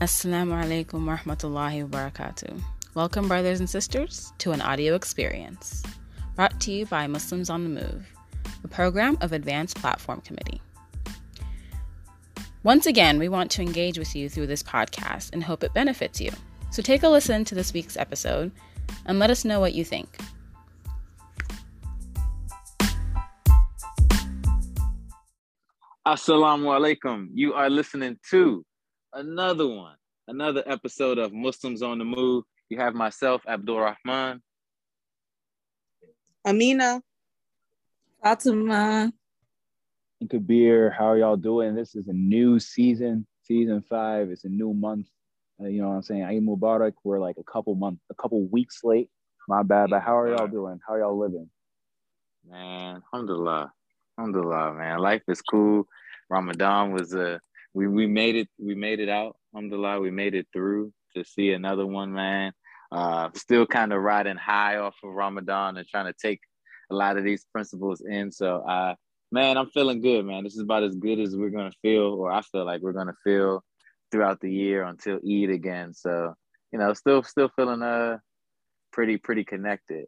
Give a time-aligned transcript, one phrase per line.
[0.00, 2.58] Assalamu alaikum wa rahmatullahi wa barakatuh.
[2.94, 5.82] Welcome, brothers and sisters, to an audio experience
[6.34, 8.06] brought to you by Muslims on the Move,
[8.64, 10.62] a program of Advanced Platform Committee.
[12.62, 16.18] Once again, we want to engage with you through this podcast and hope it benefits
[16.18, 16.30] you.
[16.70, 18.52] So take a listen to this week's episode
[19.04, 20.16] and let us know what you think.
[26.06, 27.28] Assalamu alaikum.
[27.34, 28.64] You are listening to
[29.12, 29.96] another one,
[30.28, 32.44] another episode of Muslims on the Move.
[32.68, 34.42] You have myself, Abdul Rahman.
[36.46, 37.02] Amina.
[38.22, 39.12] Fatima.
[40.20, 41.74] And Kabir, how are y'all doing?
[41.74, 44.30] This is a new season, season five.
[44.30, 45.06] It's a new month.
[45.60, 46.24] Uh, you know what I'm saying?
[46.24, 46.92] Eid Mubarak.
[47.04, 49.08] We're like a couple months, a couple weeks late.
[49.48, 50.78] My bad, but how are y'all doing?
[50.86, 51.48] How are y'all living?
[52.48, 53.72] Man, alhamdulillah.
[54.18, 54.98] Alhamdulillah, man.
[54.98, 55.86] Life is cool.
[56.28, 57.38] Ramadan was a uh,
[57.74, 59.36] we we made it we made it out.
[59.54, 62.52] Alhamdulillah, we made it through to see another one, man.
[62.92, 66.40] Uh, still kind of riding high off of Ramadan and trying to take
[66.90, 68.32] a lot of these principles in.
[68.32, 68.94] So, uh,
[69.30, 70.42] man, I'm feeling good, man.
[70.42, 73.14] This is about as good as we're gonna feel, or I feel like we're gonna
[73.22, 73.62] feel
[74.10, 75.94] throughout the year until Eid again.
[75.94, 76.34] So,
[76.72, 78.18] you know, still still feeling uh
[78.92, 80.06] pretty pretty connected.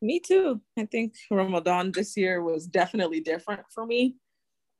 [0.00, 0.60] Me too.
[0.78, 4.16] I think Ramadan this year was definitely different for me.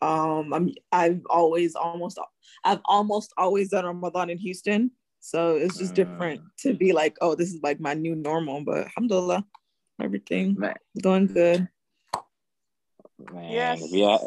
[0.00, 2.18] Um, I'm I've always almost
[2.64, 6.46] I've almost always done Ramadan in Houston, so it's just different mm.
[6.60, 8.62] to be like, oh, this is like my new normal.
[8.64, 9.44] But Alhamdulillah,
[10.00, 10.74] everything Man.
[11.02, 11.68] going good.
[13.32, 13.82] Man, yes.
[13.82, 14.18] If you, I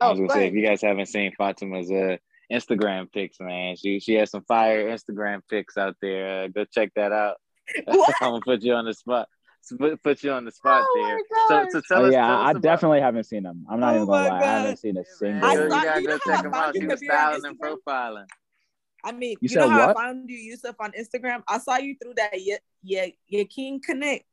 [0.00, 2.16] oh, was gonna say if you guys haven't seen Fatima's uh
[2.52, 6.44] Instagram pics, man, she she has some fire Instagram pics out there.
[6.44, 7.36] Uh, go check that out.
[7.88, 9.28] I'm gonna put you on the spot.
[9.78, 11.18] Put, put you on the spot oh there.
[11.48, 12.12] So, so oh, tell oh, us.
[12.12, 13.66] Yeah, tell I, us definitely haven't seen them.
[13.70, 14.28] I'm not oh even gonna lie.
[14.28, 14.42] God.
[14.42, 15.48] I haven't seen a single.
[15.48, 16.74] I saw, you gotta go check them out.
[16.76, 18.26] She was styling and profiling.
[19.04, 19.96] I mean, you, you know how what?
[19.96, 21.42] I found you, Yusuf, on Instagram?
[21.46, 24.24] I saw you through that yeah, yeah, yeah, King Connect.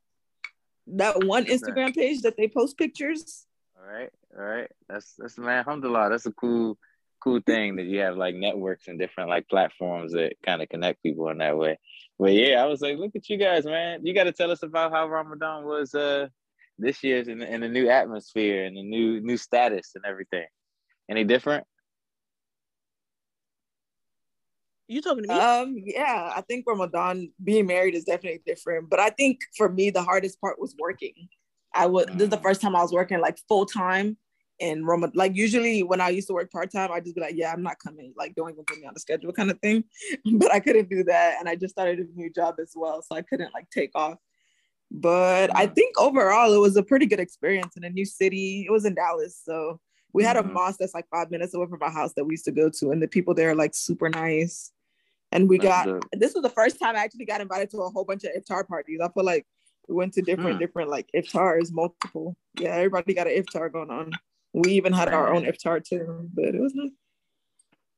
[0.86, 3.46] That one Instagram page that they post pictures.
[3.76, 4.70] All right, all right.
[4.88, 6.08] That's that's man, alhamdulillah.
[6.10, 6.78] That's a cool
[7.22, 11.02] cool thing that you have like networks and different like platforms that kind of connect
[11.02, 11.78] people in that way.
[12.18, 14.04] But yeah, I was like, look at you guys, man.
[14.04, 16.28] You got to tell us about how Ramadan was uh
[16.78, 20.46] this year's in, in a new atmosphere and a new new status and everything.
[21.10, 21.64] Any different?
[24.88, 25.34] You talking to me?
[25.34, 28.90] Um, yeah, I think Ramadan being married is definitely different.
[28.90, 31.28] But I think for me, the hardest part was working.
[31.74, 32.14] I was mm.
[32.14, 32.42] this is the mm.
[32.42, 34.16] first time I was working like full time
[34.62, 37.34] and Roma, like usually when I used to work part time, I'd just be like,
[37.36, 38.14] yeah, I'm not coming.
[38.16, 39.84] Like, don't even put me on the schedule, kind of thing.
[40.24, 43.16] But I couldn't do that, and I just started a new job as well, so
[43.16, 44.18] I couldn't like take off.
[44.90, 48.64] But I think overall, it was a pretty good experience in a new city.
[48.66, 49.80] It was in Dallas, so
[50.12, 50.52] we had a mm-hmm.
[50.52, 52.92] mosque that's like five minutes away from my house that we used to go to,
[52.92, 54.70] and the people there are like super nice.
[55.32, 58.04] And we got this was the first time I actually got invited to a whole
[58.04, 59.00] bunch of iftar parties.
[59.02, 59.46] I feel like
[59.88, 60.58] we went to different, hmm.
[60.58, 62.36] different like iftars, multiple.
[62.60, 64.12] Yeah, everybody got an iftar going on.
[64.54, 66.90] We even had our own iftar too, but it was nice.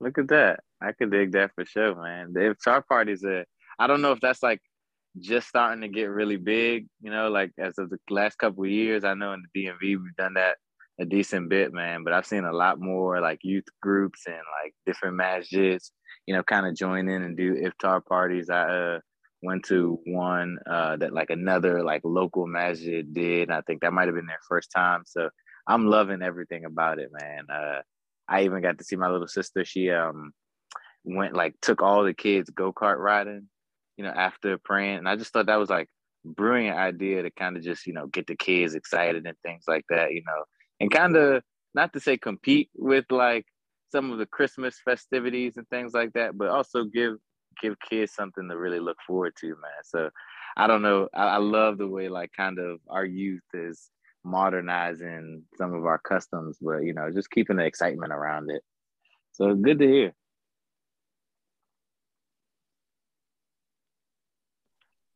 [0.01, 0.61] Look at that.
[0.81, 2.33] I could dig that for sure, man.
[2.33, 3.45] The iftar parties are,
[3.79, 4.61] I don't know if that's like
[5.19, 8.71] just starting to get really big, you know, like as of the last couple of
[8.71, 9.05] years.
[9.05, 10.57] I know in the DMV we've done that
[11.01, 14.75] a decent bit, man, but I've seen a lot more like youth groups and like
[14.87, 15.91] different masjids,
[16.27, 18.51] you know, kind of join in and do iftar parties.
[18.51, 19.01] I uh,
[19.43, 23.51] went to one uh, that like another like local masjid did.
[23.51, 25.03] I think that might have been their first time.
[25.07, 25.31] So
[25.67, 27.47] I'm loving everything about it, man.
[27.51, 27.81] Uh,
[28.29, 29.65] I even got to see my little sister.
[29.65, 30.33] She um
[31.05, 33.49] went like took all the kids go kart riding,
[33.97, 35.89] you know, after praying, and I just thought that was like
[36.25, 39.85] brilliant idea to kind of just you know get the kids excited and things like
[39.91, 40.45] that, you know,
[40.81, 41.43] and kind of
[41.75, 43.47] not to say compete with like
[43.91, 47.17] some of the Christmas festivities and things like that, but also give
[47.61, 49.83] give kids something to really look forward to, man.
[49.85, 50.11] So
[50.57, 51.09] I don't know.
[51.15, 53.91] I, I love the way like kind of our youth is
[54.25, 58.63] modernizing some of our customs, but you know, just keeping the excitement around it.
[59.33, 60.15] So good to hear.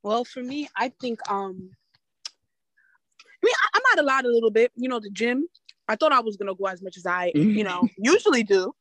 [0.02, 1.70] Well, for me, I think um
[3.26, 4.72] I mean I, I might have lied a little bit.
[4.76, 5.46] You know, the gym.
[5.88, 8.74] I thought I was gonna go as much as I, you know, usually do.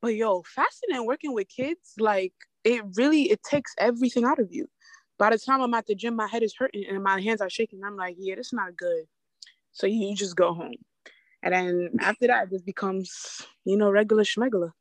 [0.00, 2.32] But yo, fasting and working with kids, like
[2.64, 4.68] it really it takes everything out of you.
[5.18, 7.50] By the time I'm at the gym, my head is hurting and my hands are
[7.50, 7.80] shaking.
[7.84, 9.04] I'm like, yeah, this is not good.
[9.72, 10.74] So you just go home.
[11.42, 14.72] And then after that, it just becomes, you know, regular schmegula.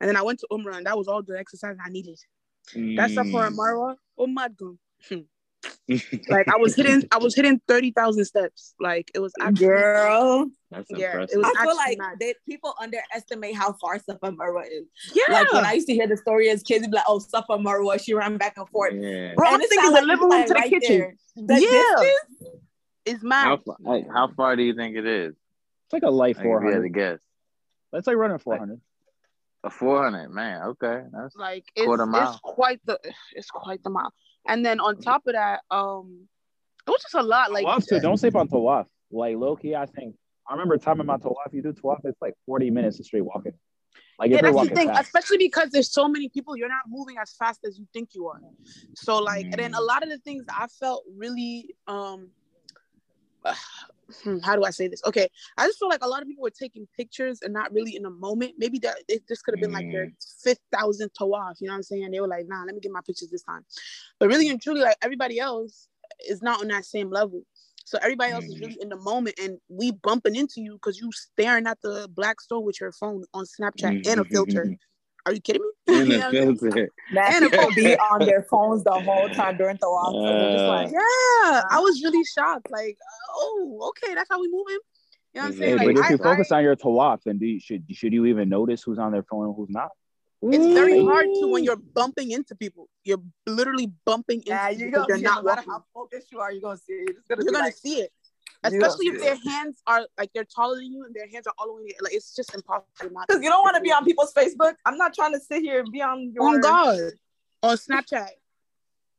[0.00, 2.18] And then I went to Umrah and that was all the exercise I needed.
[2.74, 2.96] Mm.
[2.96, 3.96] That's up for a Marwa.
[4.16, 4.76] Oh my God.
[6.28, 8.74] like I was hitting, I was hitting thirty thousand steps.
[8.78, 10.46] Like it was actually, girl.
[10.70, 11.34] That's yeah, impressive.
[11.34, 14.86] It was I feel like they, people underestimate how far Safa Marwa is.
[15.14, 15.32] Yeah.
[15.32, 18.02] Like when I used to hear the story as kids, be like, "Oh, Safa Marwa,
[18.02, 19.34] she ran back and forth." Yeah.
[19.34, 21.16] Bro, I'm thinking the living room to the kitchen.
[21.36, 22.50] The yeah.
[23.08, 23.60] It's mad.
[23.66, 25.30] How, like, how far do you think it is?
[25.30, 26.84] It's like a light four hundred.
[26.84, 27.20] I guess.
[27.92, 28.80] Let's like running four hundred.
[28.80, 28.80] Like,
[29.64, 30.62] a four hundred, man.
[30.62, 32.30] Okay, that's like it's, quarter mile.
[32.30, 32.98] it's quite the
[33.32, 34.12] it's quite the mile.
[34.46, 36.28] And then on top of that, um,
[36.86, 37.52] it was just a lot.
[37.52, 38.00] Like Tawaf too.
[38.00, 38.86] Don't sleep on Tawaf.
[39.10, 40.14] Like low key, I think
[40.48, 41.52] I remember time about Tawaf.
[41.52, 43.52] You do Tawaf, it's like forty minutes of straight walking.
[44.18, 45.06] Like yeah, that's the thing, fast.
[45.06, 48.26] especially because there's so many people, you're not moving as fast as you think you
[48.26, 48.40] are.
[48.96, 49.52] So like, mm.
[49.52, 49.86] and then a mm.
[49.86, 52.30] lot of the things I felt really um
[54.42, 55.02] how do I say this?
[55.06, 57.96] Okay, I just feel like a lot of people were taking pictures and not really
[57.96, 58.54] in the moment.
[58.58, 59.74] Maybe that it just could have been mm.
[59.74, 60.42] like their mm.
[60.42, 61.56] fifth thousandth Tawaf.
[61.60, 62.10] You know what I'm saying?
[62.10, 63.64] They were like, nah, let me get my pictures this time.
[64.18, 65.88] But really and truly, like everybody else
[66.26, 67.42] is not on that same level.
[67.84, 68.48] So everybody else mm.
[68.48, 72.08] is really in the moment, and we bumping into you because you staring at the
[72.14, 74.76] black stone with your phone on Snapchat and a filter.
[75.26, 75.68] Are you kidding me?
[75.88, 76.90] And a filter.
[77.16, 80.12] and people be on their phones the whole time during the walk.
[80.12, 82.70] So uh, like, yeah, I was really shocked.
[82.70, 82.96] Like,
[83.34, 84.78] oh, okay, that's how we moving.
[85.34, 85.78] You know what I'm saying?
[85.78, 87.84] Hey, like, but if you I, focus I, on your tawaf, then do you, should
[87.90, 89.90] should you even notice who's on their phone and who's not?
[90.40, 92.88] It's very hard to when you're bumping into people.
[93.02, 96.52] You're literally bumping into yeah, you're, gonna, you're not no matter how focused you are,
[96.52, 97.16] you're gonna see it.
[97.28, 98.12] You're gonna, you're gonna like, see it
[98.64, 101.68] especially if their hands are like they're taller than you and their hands are all
[101.68, 104.32] the way like it's just impossible not because you don't want to be on people's
[104.32, 104.74] Facebook.
[104.84, 106.98] I'm not trying to sit here and be on oh your on God
[107.62, 108.28] oh, on Snapchat.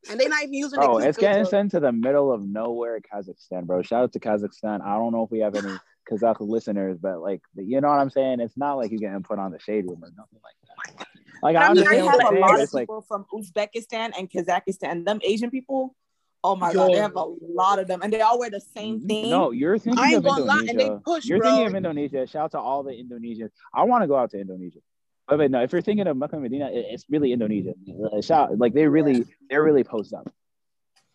[0.09, 0.79] And they're not even using.
[0.81, 3.81] Oh, it's getting sent to the middle of nowhere, Kazakhstan, bro.
[3.81, 4.81] Shout out to Kazakhstan.
[4.81, 5.77] I don't know if we have any
[6.09, 8.39] Kazakh listeners, but like, you know what I'm saying?
[8.39, 10.55] It's not like you're getting put on the shade room or nothing like
[10.97, 11.07] that.
[11.41, 12.09] Like I, I mean, understand.
[12.09, 15.05] I have a lot of people like, from Uzbekistan and Kazakhstan.
[15.05, 15.95] Them Asian people,
[16.43, 16.73] Oh my Yo.
[16.73, 19.29] god, they have a lot of them, and they all wear the same thing.
[19.29, 21.01] No, you're thinking of Indonesia.
[21.03, 21.49] Push, you're bro.
[21.49, 22.25] thinking of Indonesia.
[22.27, 23.49] Shout out to all the Indonesians.
[23.73, 24.79] I want to go out to Indonesia.
[25.27, 27.73] But no, if you're thinking of Mecca Medina, it's really Indonesia.
[28.21, 30.31] Shout like they really, they're really post up.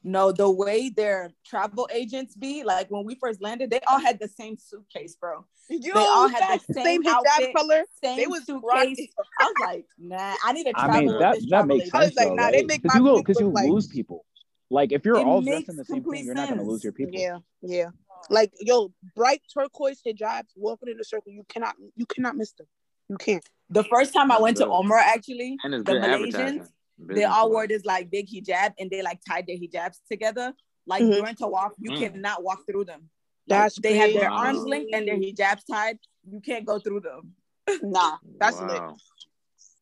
[0.06, 4.20] No, the way their travel agents be, like when we first landed, they all had
[4.20, 5.46] the same suitcase, bro.
[5.70, 7.84] Yo, they all had the same, same outfit, color.
[8.02, 9.08] Same they was suitcase.
[9.40, 10.94] I was like, nah, I need to travel.
[10.94, 11.94] I mean, that, that makes sense.
[11.94, 12.52] I was like, though, nah, right?
[12.52, 14.26] they make because you, go, you like, lose people.
[14.74, 16.92] Like if you're it all dressed in the same thing, you're not gonna lose your
[16.92, 17.14] people.
[17.14, 17.90] Yeah, yeah.
[18.28, 21.30] Like yo, bright turquoise hijabs walking in a circle.
[21.30, 22.66] You cannot, you cannot miss them.
[23.08, 23.48] You can't.
[23.70, 26.68] The first time I went to Umrah, actually, the Malaysians,
[26.98, 30.52] they all wore this like big hijab and they like tied their hijabs together.
[30.86, 31.12] Like mm-hmm.
[31.12, 31.98] during tawaf, you mm.
[31.98, 33.08] cannot walk through them.
[33.46, 35.98] Like, that's they have their arms linked and their hijabs tied.
[36.28, 37.34] You can't go through them.
[37.82, 38.66] nah, that's wow.
[38.66, 39.00] lit.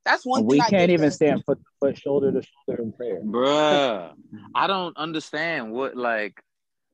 [0.05, 0.41] That's one.
[0.41, 0.49] Thing.
[0.49, 4.13] We can't even stand foot to foot, shoulder to shoulder in prayer, bruh.
[4.55, 6.43] I don't understand what like,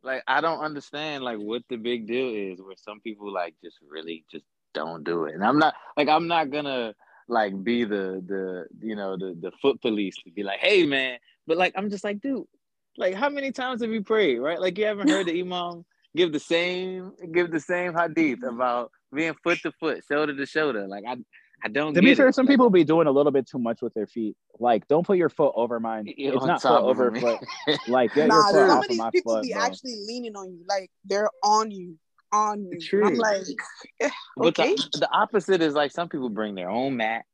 [0.03, 2.61] like I don't understand like what the big deal is.
[2.61, 4.45] Where some people like just really just
[4.75, 6.95] don't do it, and I'm not like I'm not gonna
[7.29, 11.19] like be the the you know the the foot police to be like, hey man,
[11.47, 12.45] but like I'm just like, dude,
[12.97, 14.61] like how many times have you prayed, right?
[14.61, 15.85] Like you haven't heard the imam
[16.17, 20.87] give the same give the same hadith about being foot to foot, shoulder to shoulder.
[20.87, 21.17] Like I
[21.63, 21.95] I don't.
[21.95, 24.37] To be fair, some people be doing a little bit too much with their feet.
[24.61, 26.13] Like, don't put your foot over mine.
[26.17, 27.41] You're it's not foot over foot.
[27.89, 29.63] Like, get nah, your foot some of these people foot, be bro.
[29.63, 30.65] actually leaning on you.
[30.69, 31.99] Like, they're on you,
[32.33, 32.79] on you.
[32.81, 33.07] True.
[33.07, 33.51] I'm like, okay.
[34.01, 37.25] Eh, but the, the, opposite is like some people bring their own mat,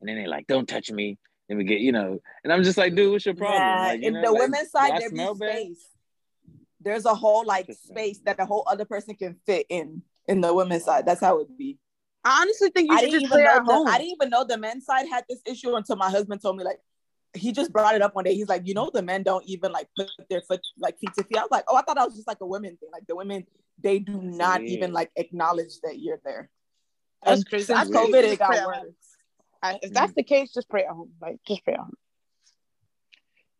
[0.00, 1.18] and then they're like, "Don't touch me."
[1.48, 3.58] Then we get, you know, and I'm just like, dude, what's your problem?
[3.58, 5.86] Yeah, like, in know, the like, women's side, there's space.
[6.80, 10.52] There's a whole like space that a whole other person can fit in in the
[10.52, 11.06] women's side.
[11.06, 11.78] That's how it would be.
[12.24, 13.86] I honestly think you I should just play at home.
[13.86, 16.56] The, I didn't even know the men's side had this issue until my husband told
[16.56, 16.78] me like
[17.34, 18.34] he just brought it up one day.
[18.34, 21.24] He's like, you know, the men don't even like put their foot like feet to
[21.24, 21.38] feet.
[21.38, 22.90] I was like, oh, I thought that was just like a women thing.
[22.92, 23.46] Like the women,
[23.82, 24.74] they do not yeah.
[24.74, 26.50] even like acknowledge that you're there.
[27.24, 27.64] That's and crazy.
[27.66, 28.92] Since COVID, it got worse.
[29.62, 31.10] I, if that's the case, just pray at home.
[31.20, 31.94] Like just pray at home.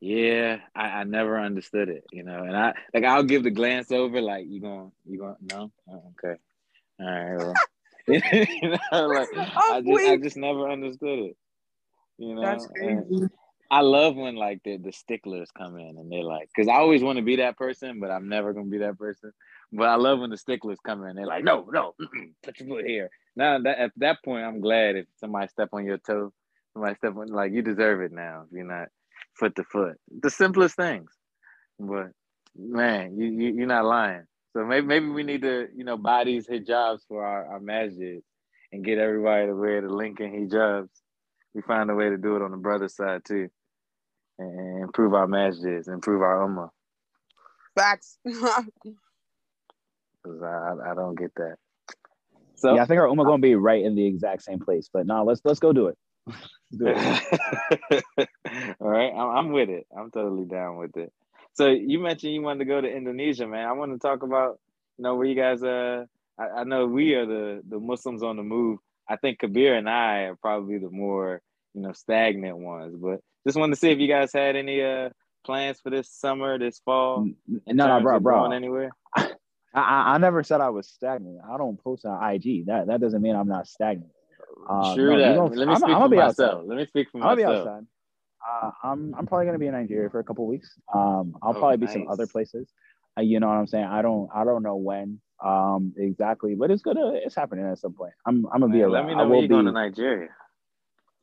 [0.00, 2.44] Yeah, I, I never understood it, you know.
[2.44, 6.12] And I like I'll give the glance over, like you going, you going, no, oh,
[6.24, 6.40] okay,
[7.00, 7.36] all right.
[7.36, 7.54] Well.
[8.62, 11.36] you know, like oh, I just, I just never understood it.
[12.18, 13.28] You know, That's crazy.
[13.70, 17.02] I love when like the, the sticklers come in and they're like, because I always
[17.02, 19.32] want to be that person, but I'm never gonna be that person.
[19.72, 21.16] But I love when the sticklers come in.
[21.16, 21.94] They're like, no, no,
[22.42, 23.10] put your foot here.
[23.36, 26.32] Now that at that point, I'm glad if somebody step on your toe,
[26.72, 28.44] somebody step on like you deserve it now.
[28.46, 28.88] If you're not
[29.34, 31.12] foot to foot, the simplest things.
[31.78, 32.08] But
[32.56, 34.24] man, you, you you're not lying.
[34.52, 38.22] So maybe maybe we need to, you know, buy these hijabs for our, our masjid
[38.72, 40.88] and get everybody to wear the Lincoln hijabs.
[41.54, 43.48] We find a way to do it on the brother side too.
[44.38, 46.70] And improve our masjids, improve our ummah.
[47.74, 48.18] Facts.
[48.26, 48.66] Cause
[50.42, 51.56] I, I don't get that.
[52.56, 54.90] So yeah, I think our ummah gonna be right in the exact same place.
[54.92, 55.98] But now let's let's go do it.
[56.76, 58.04] do it.
[58.80, 59.86] All right, I'm, I'm with it.
[59.96, 61.12] I'm totally down with it.
[61.58, 63.66] So you mentioned you wanted to go to Indonesia, man.
[63.66, 64.60] I want to talk about
[64.96, 66.04] you know where you guys uh
[66.38, 68.78] I, I know we are the the Muslims on the move.
[69.08, 71.42] I think Kabir and I are probably the more
[71.74, 75.10] you know stagnant ones, but just wanted to see if you guys had any uh
[75.44, 77.28] plans for this summer, this fall.
[77.66, 78.52] No, no, bro, bro.
[78.52, 78.92] Anywhere?
[79.16, 79.34] I,
[79.74, 81.40] I never said I was stagnant.
[81.44, 82.66] I don't post on IG.
[82.66, 84.12] That that doesn't mean I'm not stagnant.
[84.70, 85.56] Uh, sure no, that.
[85.56, 86.40] Let me I'm, speak I'm for myself.
[86.40, 86.68] Outside.
[86.68, 87.50] Let me speak for I'll myself.
[87.50, 87.86] I'll be outside.
[88.46, 90.78] Uh, I'm I'm probably gonna be in Nigeria for a couple weeks.
[90.92, 91.94] Um, I'll oh, probably nice.
[91.94, 92.68] be some other places.
[93.16, 93.84] Uh, you know what I'm saying?
[93.84, 97.92] I don't I don't know when um exactly, but it's gonna it's happening at some
[97.92, 98.12] point.
[98.26, 98.92] I'm I'm gonna be around.
[98.92, 100.28] Let me know I when you're going to Nigeria.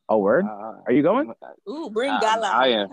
[0.07, 0.45] Oh, word?
[0.45, 1.33] Uh, Are you going?
[1.67, 2.47] Ooh, bring Gala.
[2.47, 2.89] I, I am.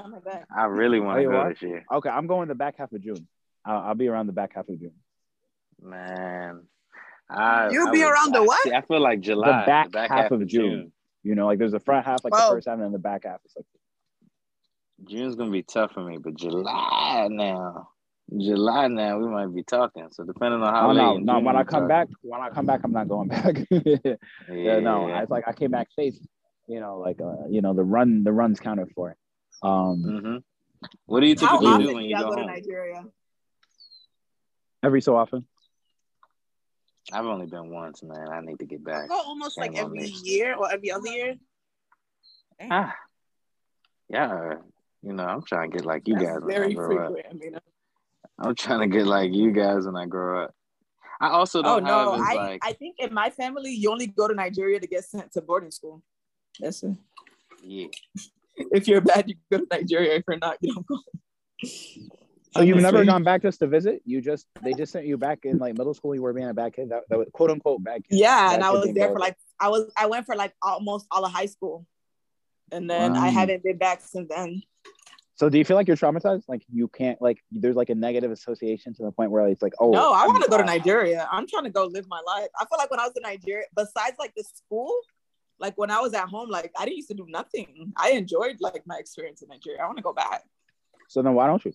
[0.54, 1.84] I really want to go this year.
[1.92, 3.28] Okay, I'm going the back half of June.
[3.66, 4.94] I'll, I'll be around the back half of June.
[5.82, 6.62] Man,
[7.28, 8.72] I, you'll I be around the what?
[8.72, 9.60] I feel like July.
[9.60, 10.70] The back, the back half, half, of June.
[10.70, 10.92] June.
[11.22, 12.48] You know, like there's the front half, like Whoa.
[12.48, 13.66] the first half, and then the back half is like.
[15.04, 17.88] June's gonna be tough for me, but July now,
[18.30, 20.08] July now, we might be talking.
[20.12, 20.90] So depending on how.
[20.90, 21.40] Oh, no, no.
[21.40, 21.88] When I come talking.
[21.88, 23.56] back, when I come back, I'm not going back.
[23.70, 24.14] yeah,
[24.52, 25.08] yeah, no.
[25.08, 26.14] It's like I came back safe.
[26.68, 29.16] You know, like uh, you know, the run, the run's counted for it.
[29.62, 30.36] Um, mm-hmm.
[31.06, 33.04] What do you typically do when you go, go to Nigeria?
[34.82, 35.46] Every so often.
[37.12, 38.28] I've only been once, man.
[38.30, 39.08] I need to get back.
[39.08, 41.34] Go almost like every year or every other year.
[42.70, 42.94] Ah,
[44.08, 44.54] yeah.
[45.02, 47.26] You know, I'm trying to get like you That's guys when I grow frequent.
[47.26, 47.30] up.
[47.30, 47.58] I mean,
[48.38, 50.54] I'm trying to get like you guys when I grow up.
[51.20, 51.82] I also don't.
[51.82, 52.60] Oh no, I like...
[52.64, 55.70] I think in my family you only go to Nigeria to get sent to boarding
[55.70, 56.02] school.
[56.58, 56.96] That's it.
[57.62, 57.86] Yeah.
[58.56, 60.16] if you're bad, you go to Nigeria.
[60.16, 60.98] If you're not, you don't go.
[62.54, 64.02] So you've never gone back just to visit?
[64.04, 66.14] You just they just sent you back in like middle school.
[66.14, 68.18] You were being a bad kid, that, that was quote unquote bad kid.
[68.18, 71.06] Yeah, bad and I was there for like I was I went for like almost
[71.10, 71.86] all of high school,
[72.70, 74.62] and then um, I haven't been back since then.
[75.42, 76.44] So do you feel like you're traumatized?
[76.46, 79.72] Like you can't like there's like a negative association to the point where it's like
[79.80, 81.28] oh no, I want to go to Nigeria.
[81.32, 82.46] I'm trying to go live my life.
[82.60, 84.94] I feel like when I was in Nigeria, besides like the school,
[85.58, 87.92] like when I was at home, like I didn't used to do nothing.
[87.96, 89.82] I enjoyed like my experience in Nigeria.
[89.82, 90.44] I want to go back.
[91.08, 91.72] So then why don't you?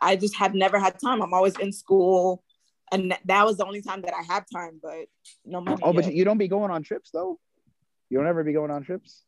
[0.00, 1.20] I just have never had time.
[1.22, 2.44] I'm always in school,
[2.92, 4.78] and that was the only time that I have time.
[4.80, 5.06] But
[5.44, 5.82] no money.
[5.82, 6.04] Oh, yet.
[6.04, 7.40] but you don't be going on trips though.
[8.10, 9.24] You don't ever be going on trips.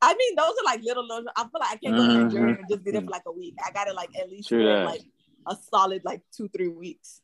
[0.00, 1.30] I mean, those are like little, little.
[1.36, 2.12] I feel like I can't go mm-hmm.
[2.12, 3.56] to Nigeria and just be there for like a week.
[3.64, 5.02] I gotta like at least like
[5.46, 7.20] a solid like two, three weeks.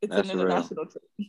[0.00, 0.92] It's that's an international real.
[0.92, 1.04] trip.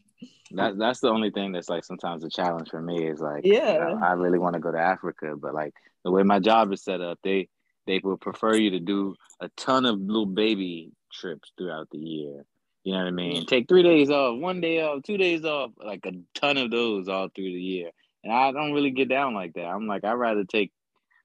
[0.55, 3.73] That that's the only thing that's like sometimes a challenge for me is like yeah,
[3.73, 6.71] you know, I really want to go to Africa, but like the way my job
[6.71, 7.49] is set up, they
[7.87, 12.45] they will prefer you to do a ton of little baby trips throughout the year.
[12.83, 13.45] You know what I mean?
[13.45, 17.07] Take three days off, one day off, two days off, like a ton of those
[17.07, 17.91] all through the year.
[18.23, 19.65] And I don't really get down like that.
[19.65, 20.71] I'm like, I'd rather take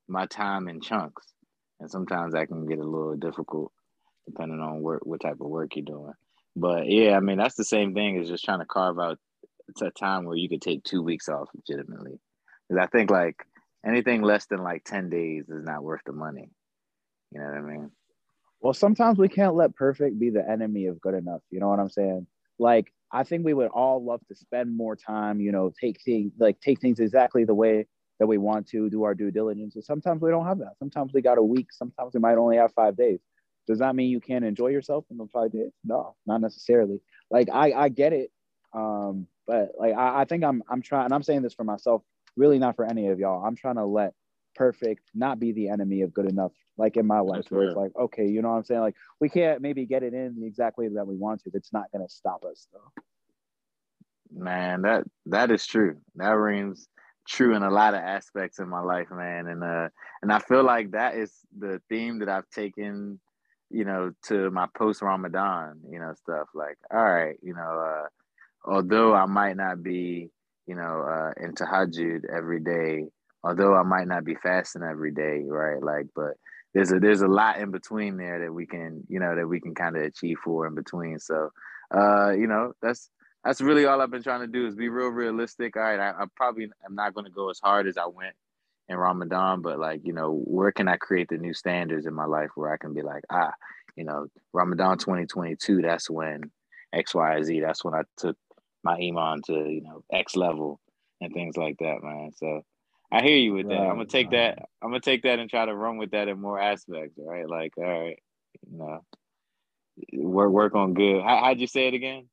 [0.08, 1.26] my time in chunks.
[1.80, 3.72] And sometimes that can get a little difficult
[4.26, 6.12] depending on work, what type of work you're doing.
[6.54, 9.18] But yeah, I mean, that's the same thing as just trying to carve out
[9.80, 12.18] a time where you could take two weeks off legitimately.
[12.68, 13.36] Because I think like
[13.86, 16.50] anything less than like 10 days is not worth the money.
[17.30, 17.90] You know what I mean?
[18.60, 21.42] Well, sometimes we can't let perfect be the enemy of good enough.
[21.50, 22.26] You know what I'm saying?
[22.58, 26.32] Like, I think we would all love to spend more time, you know, take things
[26.38, 27.86] like take things exactly the way
[28.18, 29.76] that we want to, do our due diligence.
[29.76, 30.72] And sometimes we don't have that.
[30.78, 31.68] Sometimes we got a week.
[31.72, 33.20] Sometimes we might only have five days.
[33.66, 35.70] Does that mean you can't enjoy yourself in the five days?
[35.84, 37.00] No, not necessarily.
[37.30, 38.30] Like I, I get it.
[38.74, 42.02] Um, but like I, I think I'm I'm trying and I'm saying this for myself
[42.36, 43.44] really not for any of y'all.
[43.44, 44.14] I'm trying to let
[44.58, 47.76] perfect not be the enemy of good enough, like in my life, That's where it's
[47.76, 48.80] like, okay, you know what I'm saying?
[48.80, 51.50] Like, we can't maybe get it in the exact way that we want to.
[51.50, 53.02] That's not going to stop us, though.
[54.30, 55.96] Man, that that is true.
[56.16, 56.88] That rings
[57.26, 59.46] true in a lot of aspects in my life, man.
[59.46, 59.88] And uh,
[60.22, 63.20] and I feel like that is the theme that I've taken,
[63.70, 68.08] you know, to my post Ramadan, you know, stuff like, all right, you know, uh,
[68.70, 70.30] although I might not be
[70.68, 73.06] you know, uh, in tahajjud every day.
[73.44, 75.82] Although I might not be fasting every day, right?
[75.82, 76.34] Like, but
[76.74, 79.60] there's a there's a lot in between there that we can, you know, that we
[79.60, 81.18] can kind of achieve for in between.
[81.18, 81.50] So,
[81.94, 83.10] uh, you know, that's
[83.44, 85.76] that's really all I've been trying to do is be real realistic.
[85.76, 88.34] All right, I, I probably am not going to go as hard as I went
[88.88, 92.24] in Ramadan, but like, you know, where can I create the new standards in my
[92.24, 93.52] life where I can be like, ah,
[93.96, 96.50] you know, Ramadan 2022, that's when
[96.92, 98.36] X, Y, Z, that's when I took
[98.84, 100.80] my iman to you know X level
[101.20, 102.30] and things like that, man.
[102.36, 102.62] So
[103.10, 103.80] I hear you with right, that.
[103.80, 104.56] I'm gonna take right.
[104.56, 104.68] that.
[104.82, 107.48] I'm gonna take that and try to run with that in more aspects, right?
[107.48, 108.18] Like, all right,
[108.70, 109.04] you know,
[110.12, 111.22] work work on good.
[111.22, 112.28] How, how'd you say it again?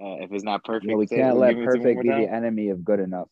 [0.00, 3.28] Uh, if it's not perfect, we can't let perfect be the enemy of good enough.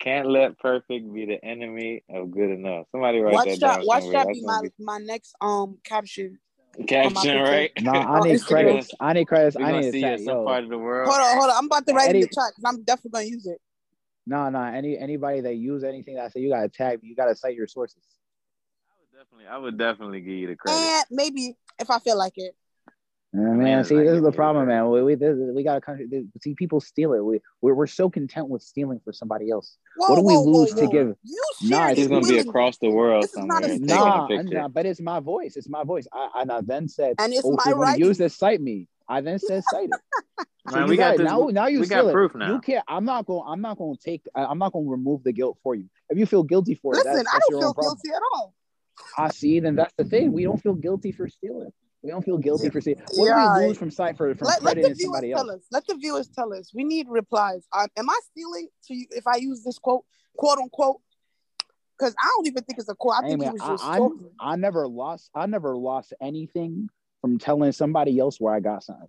[0.00, 2.86] Can't let perfect be the enemy of good enough.
[2.90, 3.86] Somebody write watch that, that down.
[3.86, 4.70] Watch that be my, be...
[4.78, 6.38] my next um caption.
[6.88, 7.70] Caption, right?
[7.80, 8.90] No, I need credits.
[8.98, 9.56] I need credits.
[9.56, 11.08] I need to see some part of the world.
[11.08, 11.56] Hold on, hold on.
[11.56, 12.18] I'm about to write Eddie...
[12.18, 13.60] in the chat because I'm definitely gonna use it.
[14.26, 14.62] No, no.
[14.62, 17.08] Any anybody that use anything that I say, you gotta tag me.
[17.08, 18.02] You gotta cite your sources.
[18.90, 20.78] I would definitely, I would definitely give you the credit.
[20.78, 22.54] And maybe if I feel like it.
[23.34, 24.88] Man, man see, this is the problem, man.
[24.88, 26.06] We we, this, we got a country.
[26.40, 27.24] See, people steal it.
[27.24, 29.76] We we're, we're so content with stealing for somebody else.
[29.96, 31.16] Whoa, what do we whoa, lose whoa, to give?
[31.24, 33.76] You nah, it's gonna be across the world somewhere.
[33.80, 35.56] Nah, nah, but it's my voice.
[35.56, 36.06] It's my voice.
[36.12, 37.98] I, and I then said, and it's oh, my right.
[37.98, 38.86] Use this, cite me.
[39.08, 40.00] I then said, cite it.
[40.70, 41.48] So Man, we got, got now.
[41.48, 42.38] Now you we got proof it.
[42.38, 42.54] now.
[42.54, 42.82] You can't.
[42.88, 43.42] I'm not going.
[43.46, 44.22] I'm not going to take.
[44.34, 45.90] I'm not going to remove the guilt for you.
[46.08, 48.54] If you feel guilty for Listen, it, Listen, I don't feel guilty at all.
[49.18, 49.60] I see.
[49.60, 50.32] Then that's the thing.
[50.32, 51.70] We don't feel guilty for stealing.
[52.02, 53.02] We don't feel guilty for stealing.
[53.14, 55.50] What yeah, do we lose from sight for from let, crediting let somebody else?
[55.50, 56.72] Us, let the viewers tell us.
[56.74, 57.66] We need replies.
[57.70, 61.02] Um, am I stealing to you if I use this quote, quote unquote?
[61.98, 63.16] Because I don't even think it's a quote.
[63.22, 63.84] I hey, think man, it was just.
[63.84, 63.98] I,
[64.40, 65.28] I never lost.
[65.34, 66.88] I never lost anything
[67.24, 69.08] from telling somebody else where I got something.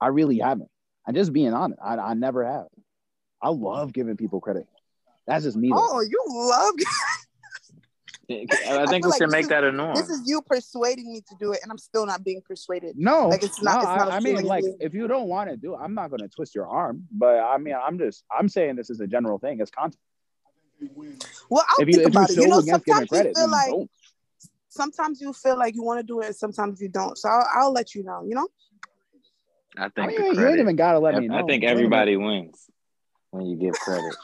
[0.00, 0.70] I really haven't.
[1.06, 1.78] I'm just being honest.
[1.84, 2.68] I, I never have.
[3.42, 4.66] I love giving people credit.
[5.26, 5.68] That's just me.
[5.68, 5.76] Though.
[5.76, 6.74] Oh, you love.
[8.30, 9.94] I think I we like should make is, that a norm.
[9.94, 12.94] This is you persuading me to do it, and I'm still not being persuaded.
[12.96, 13.74] No, like it's not.
[13.74, 15.92] No, it's not I, I mean, like if you don't want to do it, I'm
[15.92, 17.04] not going to twist your arm.
[17.12, 19.60] But I mean, I'm just I'm saying this is a general thing.
[19.60, 20.00] It's content.
[21.50, 22.36] Well, I'll if you, think about it.
[22.36, 23.90] You know, sometimes credit, you feel like don't.
[24.68, 27.16] Sometimes you feel like you want to do it, and sometimes you don't.
[27.16, 28.24] So I'll, I'll let you know.
[28.26, 28.48] You know.
[29.76, 31.38] I oh, think I mean, you ain't even gotta let me know.
[31.38, 32.68] I think everybody wins
[33.30, 34.14] when you give credit.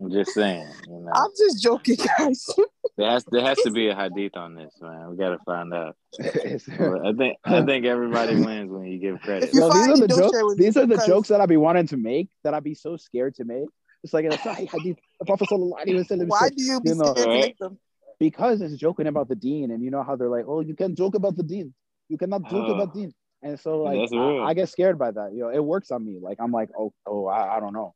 [0.00, 1.12] I'm just saying, you know.
[1.14, 2.48] I'm just joking, guys.
[2.96, 5.10] there has there has to be a hadith on this, man.
[5.10, 5.96] We gotta find out.
[6.18, 9.52] I think I think everybody wins when you give credit.
[9.52, 10.54] You Yo, these are the jokes.
[10.56, 13.34] These are the jokes that I'd be wanting to make that I'd be so scared
[13.36, 13.68] to make.
[14.02, 14.96] It's like it's like hadith.
[15.18, 16.28] The Prophet sallallahu alaihi wasallam.
[16.28, 17.42] Why do you be you know, scared right?
[17.42, 17.78] to make them?
[18.20, 20.94] Because it's joking about the deen, and you know how they're like, oh, you can
[20.94, 21.74] joke about the deen,
[22.08, 22.74] You cannot joke oh.
[22.74, 25.32] about deen, And so like I, I, get scared by that.
[25.32, 26.18] You know, it works on me.
[26.20, 27.94] Like I'm like, oh, oh, I, I don't know.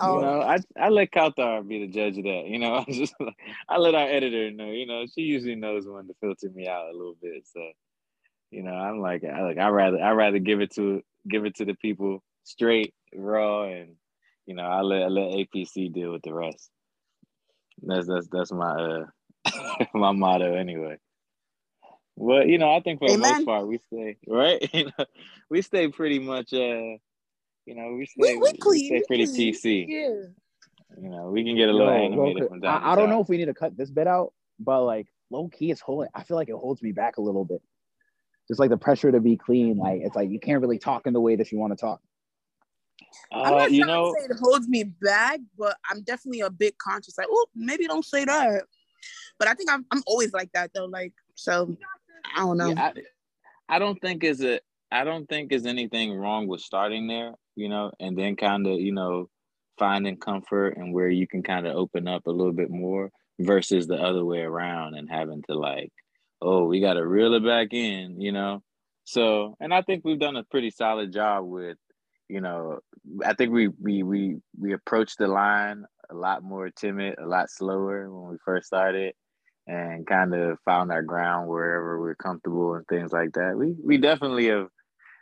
[0.00, 0.16] Oh.
[0.16, 2.44] You know, I, I let Kautar be the judge of that.
[2.46, 3.14] You know, I just
[3.68, 4.70] I let our editor know.
[4.70, 7.44] You know, she usually knows when to filter me out a little bit.
[7.50, 7.60] So,
[8.50, 11.56] you know, I'm like, I like I rather I rather give it to give it
[11.56, 13.94] to the people straight, raw, and
[14.44, 16.70] you know, I let I let APC deal with the rest.
[17.82, 19.06] That's that's that's my uh
[19.94, 20.98] my motto anyway.
[22.16, 23.20] Well, you know, I think for Amen.
[23.20, 24.68] the most part we stay right.
[24.74, 25.04] you know,
[25.50, 26.96] we stay pretty much uh
[27.68, 29.86] you know, we stay, we, we, we stay pretty PC.
[29.88, 30.08] Yeah.
[31.00, 33.28] You know, we can get a little Yo, animated from I, I don't know if
[33.28, 36.08] we need to cut this bit out, but like low key, it's holding.
[36.14, 37.60] I feel like it holds me back a little bit.
[38.48, 41.12] Just like the pressure to be clean, like it's like you can't really talk in
[41.12, 42.00] the way that you want to talk.
[43.30, 46.50] Uh, I'm not you know, to say it holds me back, but I'm definitely a
[46.50, 47.18] bit conscious.
[47.18, 48.64] Like, oh, maybe don't say that.
[49.38, 50.86] But I think I'm I'm always like that though.
[50.86, 51.76] Like, so
[52.34, 52.70] I don't know.
[52.70, 52.92] Yeah,
[53.68, 57.34] I, I don't think is a I don't think is anything wrong with starting there
[57.58, 59.28] you know, and then kind of, you know,
[59.78, 63.88] finding comfort and where you can kind of open up a little bit more versus
[63.88, 65.92] the other way around and having to like,
[66.40, 68.62] oh, we got to reel it back in, you know.
[69.02, 71.78] So, and I think we've done a pretty solid job with,
[72.28, 72.78] you know,
[73.24, 77.50] I think we we we we approached the line a lot more timid, a lot
[77.50, 79.14] slower when we first started
[79.66, 83.56] and kind of found our ground wherever we're comfortable and things like that.
[83.56, 84.68] We we definitely have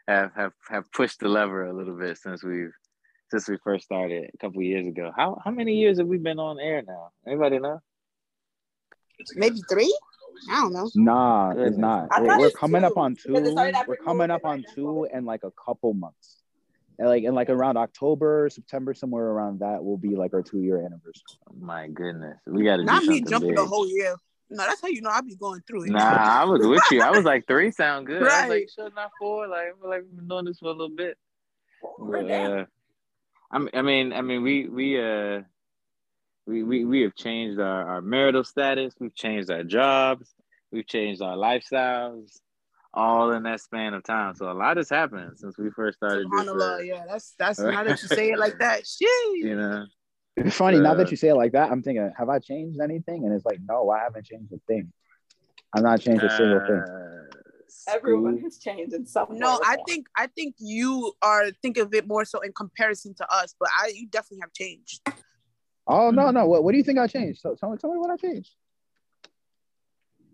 [0.07, 2.73] have have have pushed the lever a little bit since we've
[3.31, 5.13] since we first started a couple years ago.
[5.17, 7.11] How how many years have we been on air now?
[7.27, 7.81] Anybody know?
[9.35, 9.99] Maybe three.
[10.51, 10.91] I don't know.
[10.95, 12.09] Nah, it's not.
[12.21, 12.87] We're, we're coming two.
[12.87, 13.33] up on two.
[13.33, 16.37] We're coming up on two in like a couple months.
[16.99, 20.63] And like in like around October, September, somewhere around that will be like our two
[20.63, 21.23] year anniversary.
[21.51, 23.59] Oh my goodness, we got to not me jumping big.
[23.59, 24.17] the whole year.
[24.49, 25.91] No, that's how you know I be going through it.
[25.91, 27.03] Nah, I was with you.
[27.03, 28.23] I was like three sound good.
[28.23, 28.33] Right.
[28.33, 29.49] I was like, sure, not four.
[29.49, 31.19] Like, we're like we've been doing this for a little bit.
[31.99, 32.65] But, uh,
[33.51, 35.43] I mean, I mean, we we uh
[36.47, 38.95] we we we have changed our, our marital status.
[38.99, 40.33] We've changed our jobs.
[40.73, 42.41] We've changed our lifestyles,
[42.97, 44.35] all in that span of time.
[44.35, 46.27] So a lot has happened since we first started.
[46.31, 48.87] This, uh, yeah, that's that's now that you say it like that.
[48.87, 49.09] Shit.
[49.35, 49.85] You know.
[50.37, 51.71] It's funny uh, now that you say it like that.
[51.71, 53.25] I'm thinking, have I changed anything?
[53.25, 54.93] And it's like, no, I haven't changed a thing.
[55.75, 56.77] I'm not changed a single thing.
[56.77, 57.17] Uh,
[57.89, 59.29] Everyone has changed in some.
[59.31, 63.33] No, I think I think you are think of it more so in comparison to
[63.33, 65.01] us, but I you definitely have changed.
[65.87, 66.47] Oh no no!
[66.47, 67.41] What, what do you think I changed?
[67.41, 68.51] So tell me tell me what I changed.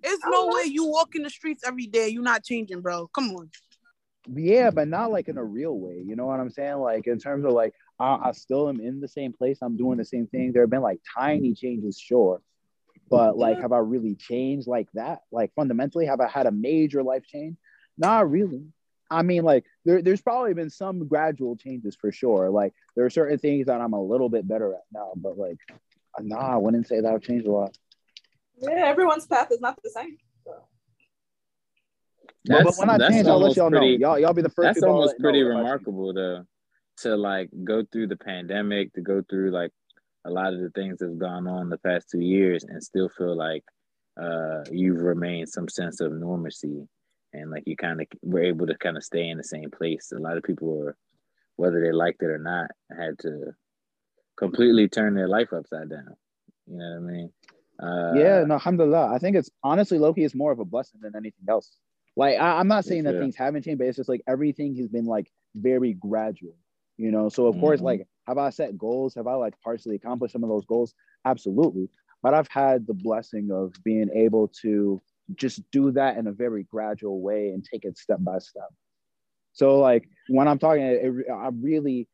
[0.03, 2.09] There's no way you walk in the streets every day.
[2.09, 3.09] You're not changing, bro.
[3.09, 3.51] Come on.
[4.35, 6.03] yeah, but not like in a real way.
[6.05, 6.77] You know what I'm saying?
[6.79, 9.59] Like in terms of like I, I still am in the same place.
[9.63, 10.53] I'm doing the same thing.
[10.53, 12.41] There have been like tiny changes, sure,
[13.09, 13.63] but like mm-hmm.
[13.63, 15.21] have I really changed like that?
[15.31, 17.57] Like fundamentally, have I had a major life change?
[17.99, 18.65] Not really.
[19.11, 22.49] I mean, like there, there's probably been some gradual changes for sure.
[22.49, 25.59] Like there are certain things that I'm a little bit better at now, but like,
[26.19, 27.77] nah, I wouldn't say that I've changed a lot.
[28.59, 30.17] Yeah, everyone's path is not the same.
[30.45, 30.53] So.
[32.49, 34.11] Well, but when I change, I'll let y'all pretty, know.
[34.11, 34.75] Y'all, y'all be the first.
[34.75, 36.47] That's almost pretty remarkable to
[36.99, 39.71] to like go through the pandemic, to go through like
[40.25, 43.37] a lot of the things that's gone on the past two years, and still feel
[43.37, 43.65] like
[44.21, 46.87] uh, you've remained some sense of normalcy,
[47.33, 50.13] and like you kind of were able to kind of stay in the same place.
[50.15, 50.97] A lot of people were,
[51.57, 53.55] whether they liked it or not, had to
[54.37, 56.17] completely turn their life upside down.
[56.67, 57.33] You know what I mean?
[57.83, 59.13] Uh, yeah, no, alhamdulillah.
[59.13, 61.77] I think it's honestly low key is more of a blessing than anything else.
[62.17, 64.89] Like I, am not saying that things haven't changed, but it's just like everything has
[64.89, 66.57] been like very gradual,
[66.99, 67.29] you know.
[67.29, 67.61] So of mm-hmm.
[67.63, 69.15] course, like have I set goals?
[69.15, 70.95] Have I like partially accomplished some of those goals?
[71.25, 71.89] Absolutely.
[72.23, 75.01] But I've had the blessing of being able to
[75.35, 78.69] just do that in a very gradual way and take it step by step.
[79.53, 82.09] So like when I'm talking, it, I really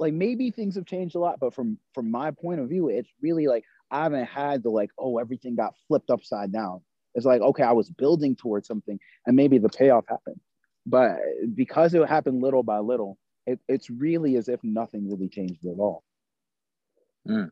[0.00, 3.10] like maybe things have changed a lot, but from from my point of view, it's
[3.20, 6.80] really like I haven't had the like oh everything got flipped upside down.
[7.14, 10.40] It's like, okay, I was building towards something and maybe the payoff happened.
[10.86, 11.18] But
[11.54, 15.78] because it happened little by little, it, it's really as if nothing really changed at
[15.78, 16.04] all.
[17.28, 17.50] Mm.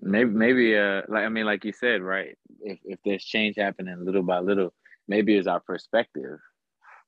[0.00, 2.38] Maybe, maybe, uh, like I mean, like you said, right?
[2.62, 4.72] If if there's change happening little by little,
[5.06, 6.38] maybe it's our perspective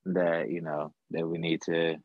[0.05, 1.97] that you know that we need to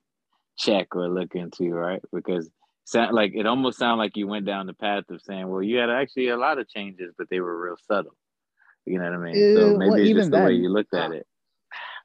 [0.58, 2.02] check or look into, right?
[2.14, 2.50] Because
[2.90, 5.78] sound like it almost sounded like you went down the path of saying, well, you
[5.78, 8.16] had actually a lot of changes, but they were real subtle.
[8.86, 9.56] You know what I mean?
[9.56, 11.28] So maybe well, it's just the then, way you looked at uh, it.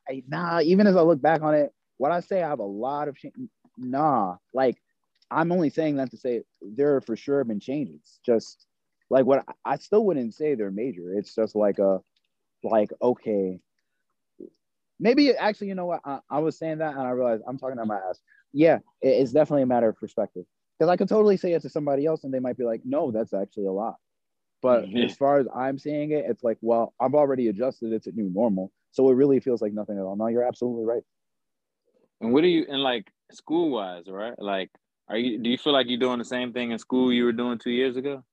[0.08, 2.64] I, nah, even as I look back on it, what I say I have a
[2.64, 3.34] lot of change.
[3.78, 4.76] Nah, like
[5.30, 8.20] I'm only saying that to say there for sure have been changes.
[8.24, 8.66] Just
[9.10, 11.14] like what I still wouldn't say they're major.
[11.16, 12.00] It's just like a
[12.62, 13.60] like okay.
[15.00, 16.00] Maybe actually, you know what?
[16.04, 18.20] I, I was saying that and I realized I'm talking on my ass.
[18.52, 20.44] Yeah, it, it's definitely a matter of perspective.
[20.78, 23.10] Because I could totally say it to somebody else and they might be like, no,
[23.10, 23.96] that's actually a lot.
[24.60, 24.96] But mm-hmm.
[25.04, 27.92] as far as I'm seeing it, it's like, well, I've already adjusted.
[27.92, 28.72] It's a new normal.
[28.92, 30.16] So it really feels like nothing at all.
[30.16, 31.02] No, you're absolutely right.
[32.20, 34.34] And what do you, and like school wise, right?
[34.38, 34.70] Like,
[35.08, 37.32] are you, do you feel like you're doing the same thing in school you were
[37.32, 38.24] doing two years ago?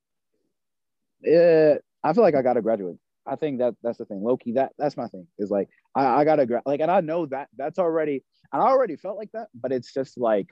[1.22, 2.98] Yeah, I feel like I got to graduate.
[3.26, 4.24] I think that that's the thing.
[4.24, 5.28] low key, that that's my thing.
[5.38, 8.66] Is like I, I gotta gra- like, and I know that that's already, and I
[8.66, 10.48] already felt like that, but it's just like,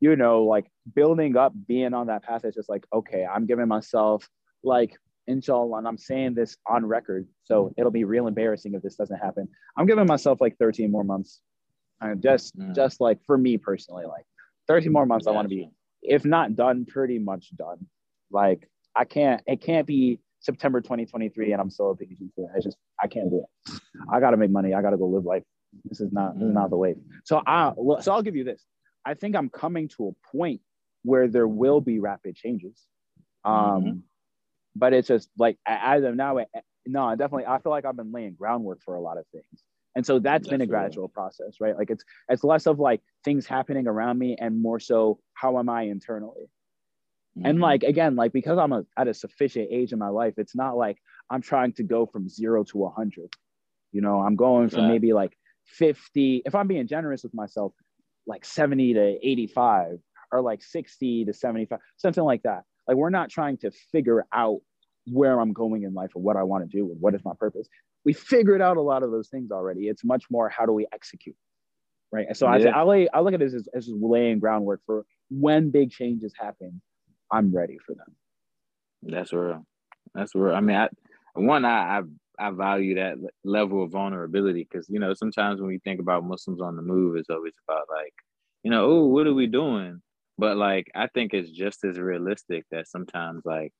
[0.00, 2.44] you know, like building up, being on that path.
[2.44, 4.28] It's just like, okay, I'm giving myself
[4.62, 8.96] like inshallah, and I'm saying this on record, so it'll be real embarrassing if this
[8.96, 9.48] doesn't happen.
[9.76, 11.40] I'm giving myself like 13 more months.
[12.00, 12.74] I'm just mm.
[12.74, 14.24] just like for me personally, like
[14.68, 15.70] 13 more months, I want to be,
[16.02, 17.86] if not done, pretty much done.
[18.30, 22.30] Like I can't, it can't be September 2023 and I'm still a student.
[22.54, 23.80] I just I can't do it.
[24.12, 24.74] I gotta make money.
[24.74, 25.42] I gotta go live life.
[25.84, 26.94] This is not this is not the way.
[27.24, 28.64] So I so I'll give you this.
[29.06, 30.60] I think I'm coming to a point
[31.02, 32.82] where there will be rapid changes.
[33.44, 33.98] Um, mm-hmm
[34.76, 36.38] but it's just like as of now,
[36.86, 39.64] no, definitely, I feel like I've been laying groundwork for a lot of things.
[39.96, 40.66] And so that's definitely.
[40.66, 41.76] been a gradual process, right?
[41.76, 45.70] Like it's it's less of like things happening around me and more so how am
[45.70, 46.50] I internally.
[47.38, 47.46] Mm-hmm.
[47.46, 50.54] And like again, like because I'm a, at a sufficient age in my life, it's
[50.54, 50.98] not like
[51.30, 53.30] I'm trying to go from zero to a hundred.
[53.92, 57.72] You know, I'm going from maybe like 50, if I'm being generous with myself,
[58.26, 59.98] like 70 to 85
[60.32, 62.64] or like 60 to 75, something like that.
[62.86, 64.60] Like we're not trying to figure out
[65.06, 67.32] where I'm going in life or what I want to do and what is my
[67.38, 67.68] purpose.
[68.04, 69.88] We figured out a lot of those things already.
[69.88, 71.36] It's much more how do we execute,
[72.12, 72.26] right?
[72.28, 72.70] And so yeah.
[72.70, 76.32] I, I, lay, I look at this as, as laying groundwork for when big changes
[76.38, 76.80] happen.
[77.30, 78.14] I'm ready for them.
[79.02, 79.66] That's real.
[80.14, 80.54] That's real.
[80.54, 80.88] I mean, I,
[81.34, 82.02] one, I, I
[82.38, 86.60] I value that level of vulnerability because you know sometimes when we think about Muslims
[86.60, 88.12] on the move, it's always about like,
[88.62, 90.02] you know, oh, what are we doing?
[90.38, 93.72] But like, I think it's just as realistic that sometimes like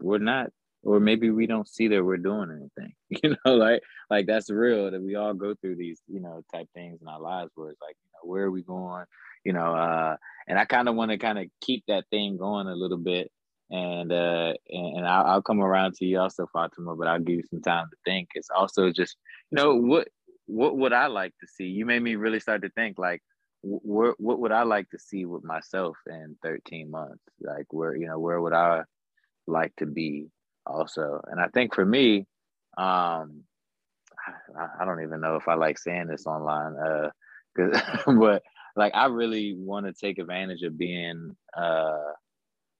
[0.00, 0.50] we're not,
[0.82, 2.94] or maybe we don't see that we're doing anything.
[3.22, 6.68] You know, like like that's real that we all go through these you know type
[6.74, 9.04] things in our lives where it's like, you know, where are we going?
[9.44, 10.16] You know, uh,
[10.48, 13.30] and I kind of want to kind of keep that thing going a little bit.
[13.70, 17.42] And uh, and, I'll, I'll come around to you also, Fatima, but I'll give you
[17.48, 18.28] some time to think.
[18.34, 19.16] It's also just,
[19.50, 20.08] you know, what
[20.46, 21.64] what would I like to see?
[21.64, 23.22] You made me really start to think like
[23.62, 27.24] what what would I like to see with myself in 13 months?
[27.40, 28.82] Like where you know where would I
[29.46, 30.28] like to be
[30.66, 31.20] also?
[31.26, 32.26] And I think for me,
[32.76, 33.44] um,
[34.58, 36.76] I, I don't even know if I like saying this online.
[36.76, 37.10] Uh,
[37.54, 38.42] because but
[38.76, 42.12] like I really want to take advantage of being uh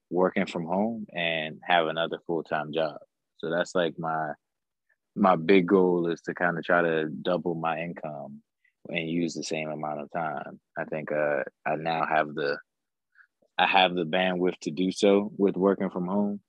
[0.09, 2.97] working from home and have another full time job.
[3.37, 4.33] So that's like my
[5.15, 8.41] my big goal is to kind of try to double my income
[8.89, 10.59] and use the same amount of time.
[10.77, 12.57] I think uh, I now have the
[13.57, 16.41] I have the bandwidth to do so with working from home.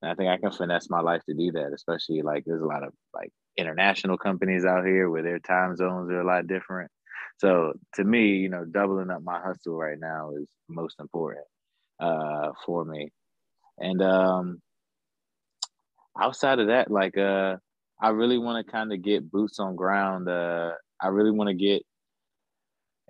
[0.00, 2.66] And I think I can finesse my life to do that, especially like there's a
[2.66, 6.90] lot of like international companies out here where their time zones are a lot different.
[7.38, 11.44] So to me, you know, doubling up my hustle right now is most important
[12.00, 13.10] uh, for me.
[13.78, 14.60] And um,
[16.20, 17.56] outside of that, like uh,
[18.00, 20.28] I really want to kind of get boots on ground.
[20.28, 21.82] Uh, I really want to get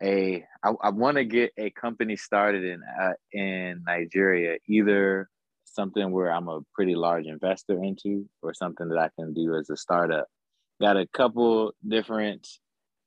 [0.02, 0.44] a.
[0.62, 5.28] I, I want to get a company started in uh, in Nigeria, either
[5.64, 9.70] something where I'm a pretty large investor into, or something that I can do as
[9.70, 10.26] a startup.
[10.80, 12.46] Got a couple different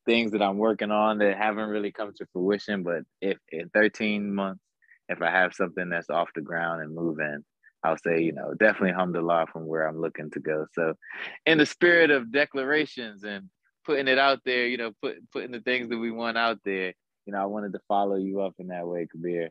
[0.06, 4.34] things that I'm working on that haven't really come to fruition, but if in 13
[4.34, 4.62] months,
[5.10, 7.44] if I have something that's off the ground and moving,
[7.84, 10.66] I'll say, you know, definitely alhamdulillah from where I'm looking to go.
[10.74, 10.96] So,
[11.46, 13.50] in the spirit of declarations and
[13.86, 16.94] putting it out there, you know, put, putting the things that we want out there,
[17.26, 19.50] you know, I wanted to follow you up in that way, Kabir.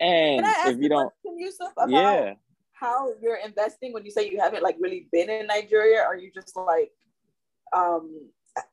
[0.00, 2.34] And if you don't, Yusuf, about yeah,
[2.72, 6.30] how you're investing when you say you haven't like really been in Nigeria, are you
[6.32, 6.92] just like
[7.76, 8.28] um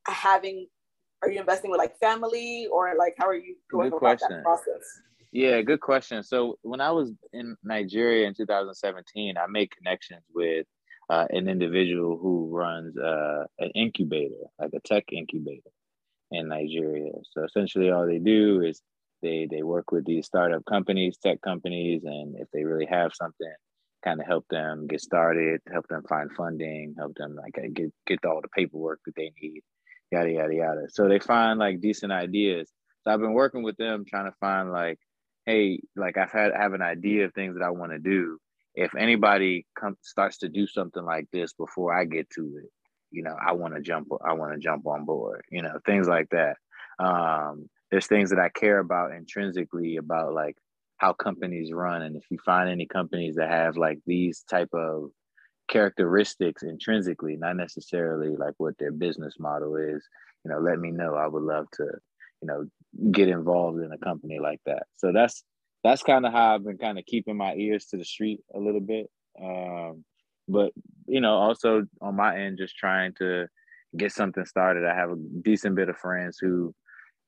[0.07, 0.67] having?
[1.23, 4.27] Are you investing with like family or like how are you going Good about question.
[4.29, 5.01] that process?
[5.35, 6.23] Yeah, good question.
[6.23, 10.65] So when I was in Nigeria in 2017, I made connections with
[11.09, 15.71] uh, an individual who runs uh, an incubator, like a tech incubator
[16.31, 17.11] in Nigeria.
[17.31, 18.81] So essentially, all they do is
[19.21, 23.55] they they work with these startup companies, tech companies, and if they really have something,
[24.05, 27.91] kind of help them get started, help them find funding, help them like uh, get
[28.07, 29.63] get all the paperwork that they need,
[30.13, 30.85] yada yada yada.
[30.87, 32.71] So they find like decent ideas.
[33.03, 34.97] So I've been working with them trying to find like
[35.45, 38.39] hey, like I've had have an idea of things that I want to do.
[38.73, 42.69] If anybody comes starts to do something like this before I get to it,
[43.11, 44.09] you know, I want to jump.
[44.25, 45.43] I want to jump on board.
[45.49, 46.57] You know, things like that.
[46.99, 50.57] Um, there's things that I care about intrinsically about like
[50.97, 55.11] how companies run, and if you find any companies that have like these type of
[55.69, 60.07] characteristics intrinsically, not necessarily like what their business model is,
[60.43, 61.15] you know, let me know.
[61.15, 61.85] I would love to
[62.41, 62.65] you know
[63.11, 64.83] get involved in a company like that.
[64.97, 65.43] So that's
[65.83, 68.59] that's kind of how i've been kind of keeping my ears to the street a
[68.59, 69.09] little bit.
[69.41, 70.03] Um,
[70.47, 70.71] but
[71.07, 73.47] you know also on my end just trying to
[73.97, 74.85] get something started.
[74.85, 76.73] I have a decent bit of friends who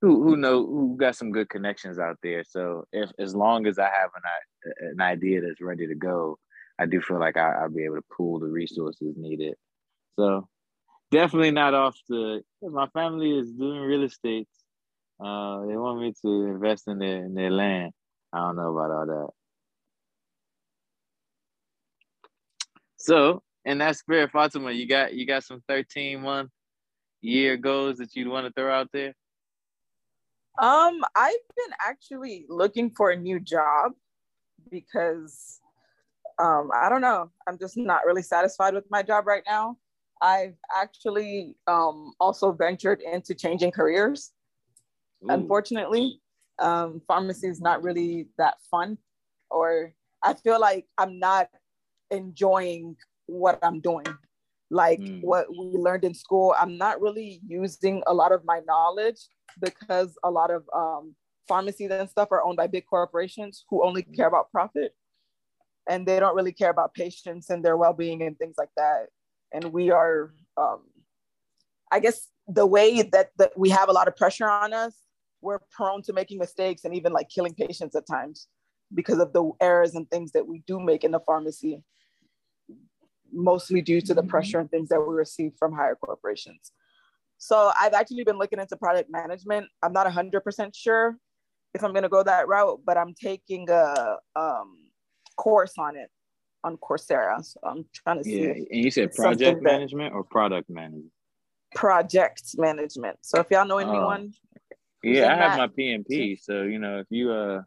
[0.01, 2.43] who who know who got some good connections out there.
[2.43, 6.37] So if as long as i have an, an idea that's ready to go
[6.79, 9.55] i do feel like I, i'll be able to pool the resources needed.
[10.17, 10.47] So
[11.11, 14.47] definitely not off the my family is doing real estate
[15.19, 17.91] uh, they want me to invest in their in their land.
[18.33, 19.29] I don't know about all that.
[22.97, 26.51] So, in that spirit, Fatima, you got you got some 13 month
[27.21, 29.13] year goals that you'd want to throw out there?
[30.59, 33.91] Um, I've been actually looking for a new job
[34.71, 35.59] because
[36.39, 37.31] um, I don't know.
[37.47, 39.77] I'm just not really satisfied with my job right now.
[40.21, 44.31] I've actually um, also ventured into changing careers.
[45.23, 45.29] Ooh.
[45.29, 46.21] Unfortunately,
[46.59, 48.97] um, pharmacy is not really that fun,
[49.49, 51.49] or I feel like I'm not
[52.11, 52.95] enjoying
[53.27, 54.05] what I'm doing.
[54.69, 55.23] Like mm.
[55.23, 59.27] what we learned in school, I'm not really using a lot of my knowledge
[59.61, 61.15] because a lot of um,
[61.47, 64.15] pharmacies and stuff are owned by big corporations who only mm.
[64.15, 64.93] care about profit
[65.89, 69.07] and they don't really care about patients and their well-being and things like that
[69.53, 70.81] and we are um,
[71.91, 74.93] i guess the way that, that we have a lot of pressure on us
[75.41, 78.47] we're prone to making mistakes and even like killing patients at times
[78.93, 81.81] because of the errors and things that we do make in the pharmacy,
[83.31, 84.29] mostly due to the mm-hmm.
[84.29, 86.71] pressure and things that we receive from higher corporations.
[87.37, 89.67] So I've actually been looking into product management.
[89.83, 91.17] I'm not 100% sure
[91.73, 94.75] if I'm going to go that route, but I'm taking a um,
[95.35, 96.09] course on it
[96.63, 97.43] on Coursera.
[97.43, 98.41] So I'm trying to see.
[98.41, 101.11] Yeah, and you said project management or product management?
[101.75, 103.17] Project management.
[103.21, 103.89] So if y'all know oh.
[103.89, 104.33] anyone
[105.03, 106.39] yeah, I have my PMP.
[106.41, 107.61] So you know, if you uh,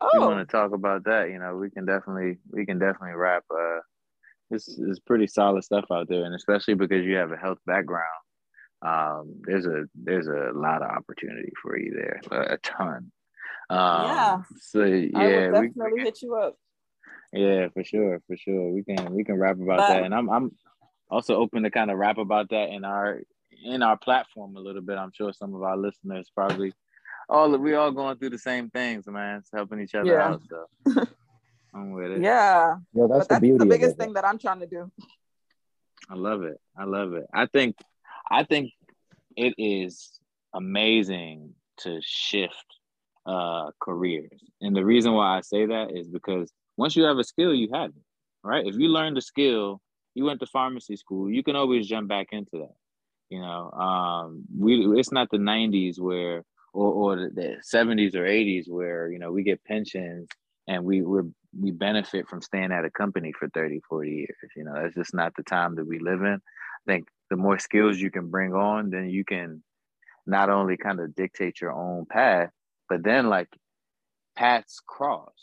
[0.00, 0.10] oh.
[0.12, 3.44] you want to talk about that, you know, we can definitely we can definitely wrap.
[3.50, 3.80] Uh,
[4.50, 8.04] this is pretty solid stuff out there, and especially because you have a health background,
[8.82, 13.10] um, there's a there's a lot of opportunity for you there, a, a ton.
[13.70, 14.42] Um, yeah.
[14.60, 16.56] So yeah, I will definitely we, hit you up.
[17.32, 18.70] Yeah, for sure, for sure.
[18.70, 20.52] We can we can rap about but, that, and I'm I'm
[21.10, 23.20] also open to kind of rap about that in our
[23.64, 24.98] in our platform a little bit.
[24.98, 26.72] I'm sure some of our listeners probably
[27.28, 29.38] all we all going through the same things, man.
[29.38, 30.28] It's helping each other yeah.
[30.28, 30.42] out.
[30.48, 31.06] So
[31.74, 32.22] I'm with it.
[32.22, 32.76] Yeah.
[32.92, 33.58] Yeah, that's but the that's beauty.
[33.58, 34.90] The biggest thing that I'm trying to do.
[36.08, 36.60] I love it.
[36.76, 37.26] I love it.
[37.32, 37.76] I think
[38.30, 38.72] I think
[39.36, 40.20] it is
[40.54, 42.66] amazing to shift
[43.26, 44.40] uh careers.
[44.60, 47.70] And the reason why I say that is because once you have a skill, you
[47.72, 48.02] have it.
[48.42, 48.66] Right?
[48.66, 49.80] If you learn the skill,
[50.14, 52.74] you went to pharmacy school, you can always jump back into that.
[53.34, 58.68] You know, um, we it's not the '90s where or, or the 70s or 80s
[58.68, 60.28] where you know we get pensions
[60.68, 61.22] and we we
[61.60, 64.52] we benefit from staying at a company for 30 40 years.
[64.54, 66.34] You know that's just not the time that we live in.
[66.34, 69.64] I think the more skills you can bring on then you can
[70.26, 72.50] not only kind of dictate your own path
[72.88, 73.48] but then like
[74.36, 75.34] paths cross.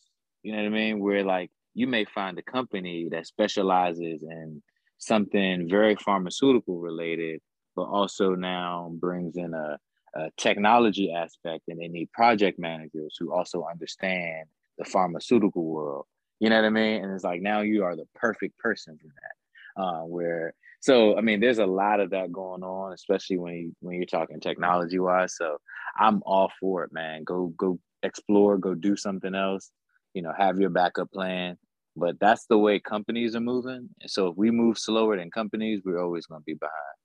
[0.43, 1.01] You know what i mean?
[1.01, 4.63] Where like you may find a company that specializes in
[4.97, 7.41] something very pharmaceutical related
[7.75, 9.77] but also now brings in a,
[10.15, 14.45] a technology aspect and they need project managers who also understand
[14.77, 16.05] the pharmaceutical world.
[16.39, 17.03] You know what I mean?
[17.03, 19.81] And it's like now you are the perfect person for that.
[19.81, 23.75] Uh, where so I mean, there's a lot of that going on, especially when you,
[23.79, 25.37] when you're talking technology wise.
[25.37, 25.57] So
[25.97, 27.23] I'm all for it, man.
[27.23, 29.71] Go go explore, go do something else.
[30.13, 31.57] You know, have your backup plan.
[31.95, 33.89] But that's the way companies are moving.
[34.07, 37.00] So if we move slower than companies, we're always going to be behind.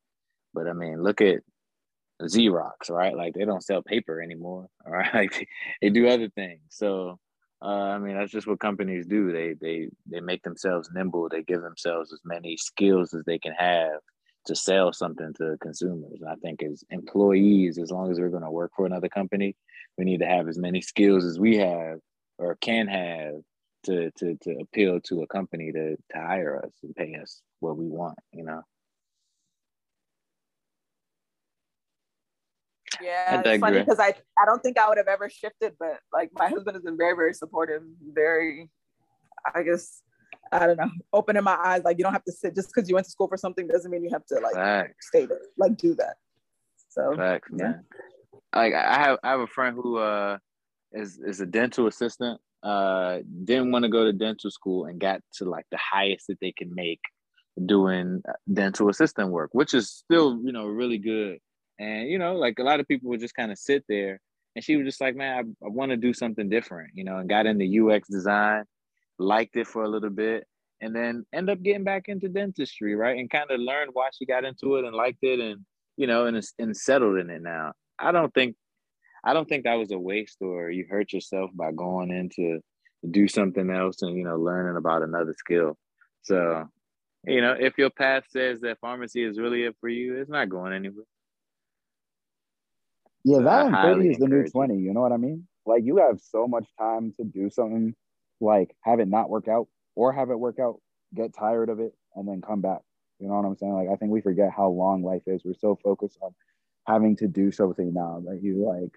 [0.57, 1.41] But I mean, look at
[2.23, 3.15] Xerox, right?
[3.15, 5.31] Like they don't sell paper anymore, all right?
[5.83, 6.63] They do other things.
[6.71, 7.19] So
[7.63, 9.33] uh, I mean, that's just what companies do.
[9.33, 11.29] They they they make themselves nimble.
[11.29, 14.01] They give themselves as many skills as they can have
[14.47, 16.21] to sell something to consumers.
[16.21, 19.57] And I think as employees, as long as we're going to work for another company,
[19.99, 21.99] we need to have as many skills as we have
[22.39, 23.35] or can have
[23.85, 27.77] to to to appeal to a company to to hire us and pay us what
[27.77, 28.19] we want.
[28.33, 28.63] You know.
[33.03, 36.31] Yeah, it's funny because I I don't think I would have ever shifted, but like
[36.35, 37.83] my husband has been very very supportive,
[38.13, 38.69] very,
[39.55, 40.03] I guess
[40.53, 41.83] I don't know, opening my eyes.
[41.85, 43.91] Like you don't have to sit just because you went to school for something doesn't
[43.91, 45.09] mean you have to like Facts.
[45.09, 46.17] stay there, like do that.
[46.89, 47.65] So Facts, yeah.
[47.65, 47.85] man.
[48.55, 50.39] Like I have I have a friend who uh
[50.93, 52.41] is is a dental assistant.
[52.63, 56.39] Uh, didn't want to go to dental school and got to like the highest that
[56.41, 57.01] they can make
[57.65, 61.39] doing dental assistant work, which is still you know really good
[61.79, 64.21] and, you know, like a lot of people would just kind of sit there.
[64.55, 67.19] And she was just like, man, I, I want to do something different, you know,
[67.19, 68.65] and got into UX design,
[69.19, 70.45] liked it for a little bit,
[70.81, 73.19] and then end up getting back into dentistry, right?
[73.19, 75.65] And kind of learned why she got into it and liked it and,
[75.97, 77.73] you know, and, and settled in it now.
[77.99, 78.57] I don't think,
[79.25, 82.61] I don't think that was a waste or you hurt yourself by going into
[83.11, 85.77] do something else and, you know, learning about another skill.
[86.23, 86.67] So,
[87.25, 90.49] you know, if your path says that pharmacy is really it for you, it's not
[90.49, 91.05] going anywhere.
[93.27, 94.79] Yeah, that and 30 is the new 20.
[94.79, 95.49] You know what I mean?
[95.67, 97.93] Like you have so much time to do something,
[98.41, 100.81] like have it not work out or have it work out,
[101.13, 102.83] get tired of it, and then come back.
[103.19, 103.73] You know what I'm saying?
[103.73, 105.43] Like I think we forget how long life is.
[105.45, 106.37] We're so focused on
[106.87, 108.93] having to do something now that you like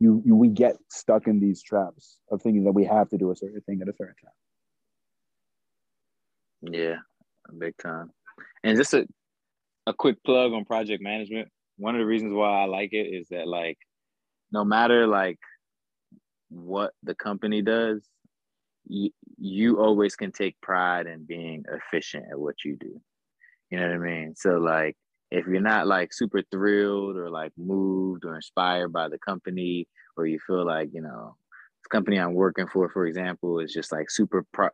[0.00, 3.30] you, you we get stuck in these traps of thinking that we have to do
[3.30, 4.32] a certain thing at a certain time.
[6.74, 6.96] Yeah,
[7.56, 8.10] big time.
[8.64, 9.06] And just a
[9.86, 13.28] a quick plug on project management one of the reasons why I like it is
[13.28, 13.78] that like
[14.52, 15.38] no matter like
[16.48, 18.06] what the company does,
[18.86, 23.00] you, you always can take pride in being efficient at what you do.
[23.70, 24.34] You know what I mean?
[24.36, 24.96] So like
[25.30, 30.26] if you're not like super thrilled or like moved or inspired by the company or
[30.26, 31.36] you feel like, you know,
[31.82, 34.68] the company I'm working for, for example, is just like super pro-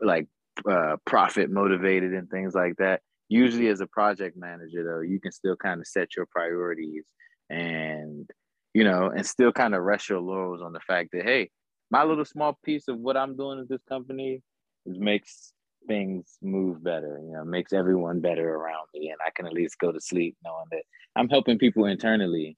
[0.00, 0.26] like
[0.68, 5.32] uh, profit motivated and things like that, usually as a project manager though you can
[5.32, 7.04] still kind of set your priorities
[7.48, 8.28] and
[8.74, 11.48] you know and still kind of rest your laurels on the fact that hey
[11.90, 14.42] my little small piece of what i'm doing at this company
[14.84, 15.52] makes
[15.86, 19.78] things move better you know makes everyone better around me and i can at least
[19.78, 20.82] go to sleep knowing that
[21.16, 22.56] i'm helping people internally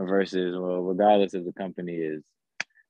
[0.00, 2.24] versus well regardless of the company is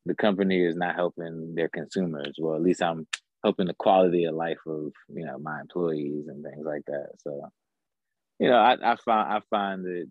[0.07, 2.35] the company is not helping their consumers.
[2.39, 3.07] Well at least i'm
[3.43, 7.09] helping the quality of life of you know my employees and things like that.
[7.19, 7.49] So,
[8.39, 10.09] you know, I, I find I find it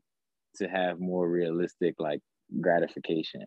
[0.58, 2.22] to have more realistic like
[2.62, 3.46] gratification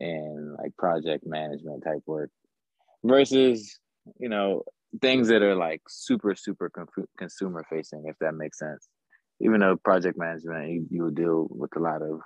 [0.00, 2.30] and like project management type work
[3.04, 3.78] versus
[4.18, 4.62] you know
[5.00, 6.70] things that are like super super
[7.18, 8.88] consumer facing if that makes sense.
[9.40, 12.20] Even though project management you, you deal with a lot of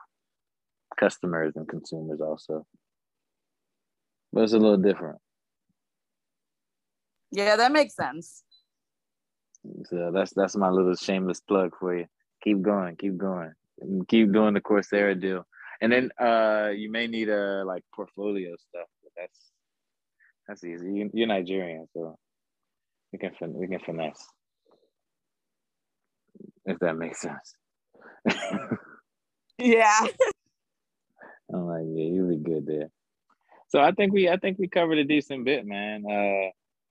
[0.96, 2.64] customers and consumers also.
[4.32, 5.18] But it's a little different
[7.30, 8.42] yeah, that makes sense.
[9.86, 12.06] So that's that's my little shameless plug for you.
[12.42, 13.52] Keep going, keep going,
[14.08, 15.46] keep doing the Coursera deal.
[15.82, 19.38] And then uh, you may need a like portfolio stuff, but that's
[20.48, 20.92] that's easy.
[20.92, 22.16] You, you're Nigerian, so
[23.12, 24.24] we can fin- we can finesse
[26.66, 27.54] if that makes sense.
[29.58, 30.06] yeah.
[31.52, 32.90] I'm like, yeah, you'll be good there.
[33.68, 36.04] So I think we I think we covered a decent bit, man.
[36.04, 36.50] Uh,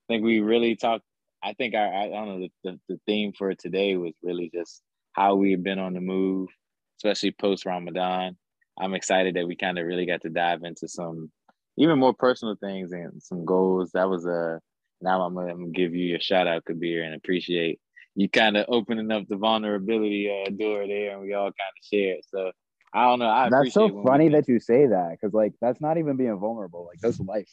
[0.10, 1.06] think we really talked.
[1.42, 4.82] I think our I, don't know the, the, the theme for today was really just
[5.14, 6.50] how we've been on the move,
[6.98, 8.36] especially post Ramadan.
[8.78, 11.32] I'm excited that we kind of really got to dive into some
[11.78, 13.92] even more personal things and some goals.
[13.94, 14.60] That was a
[15.02, 17.80] now I'm gonna, I'm gonna give you a shout out, Kabir, and appreciate
[18.16, 21.86] you kind of opening up the vulnerability uh, door there, and we all kind of
[21.90, 22.26] share it.
[22.30, 22.52] So
[22.94, 23.30] I don't know.
[23.30, 26.86] I that's so funny that you say that because like that's not even being vulnerable.
[26.86, 27.50] Like that's life.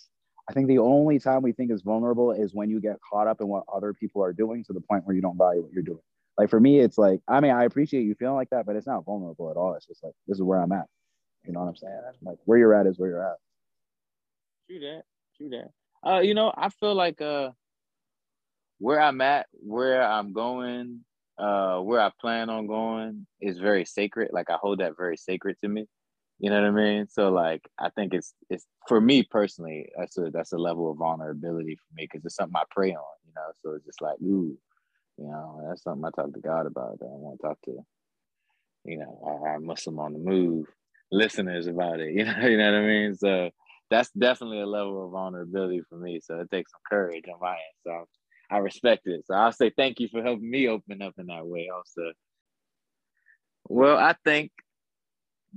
[0.48, 3.40] I think the only time we think is vulnerable is when you get caught up
[3.40, 5.82] in what other people are doing to the point where you don't value what you're
[5.82, 6.02] doing.
[6.38, 8.86] Like for me, it's like I mean I appreciate you feeling like that, but it's
[8.86, 9.74] not vulnerable at all.
[9.74, 10.86] It's just like this is where I'm at.
[11.44, 12.00] You know what I'm saying?
[12.22, 13.36] Like where you're at is where you're at.
[14.68, 15.02] True that.
[15.36, 16.08] True that.
[16.08, 17.50] Uh, you know, I feel like uh,
[18.78, 21.04] where I'm at, where I'm going,
[21.38, 24.30] uh, where I plan on going is very sacred.
[24.32, 25.86] Like I hold that very sacred to me.
[26.38, 27.08] You know what I mean?
[27.08, 30.98] So like I think it's it's for me personally, that's a that's a level of
[30.98, 33.52] vulnerability for me because it's something I pray on, you know.
[33.62, 34.56] So it's just like, ooh,
[35.18, 37.78] you know, that's something I talk to God about that I want to talk to,
[38.84, 40.66] you know, our, Muslim on the move
[41.10, 42.12] listeners about it.
[42.14, 43.14] You know, you know what I mean?
[43.14, 43.50] So
[43.90, 46.20] that's definitely a level of vulnerability for me.
[46.22, 47.58] So it takes some courage on my end.
[47.84, 48.04] So
[48.50, 49.24] I respect it.
[49.26, 52.12] So I'll say thank you for helping me open up in that way also.
[53.68, 54.50] Well, I think